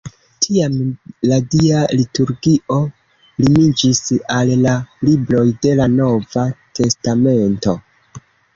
Tiam 0.43 0.77
la 1.31 1.37
Dia 1.55 1.81
liturgio 1.99 2.79
limiĝis 3.43 4.01
al 4.39 4.55
la 4.65 4.75
libroj 5.11 5.45
de 5.67 5.77
la 5.83 5.89
Nova 6.01 6.49
Testamento. 6.83 7.81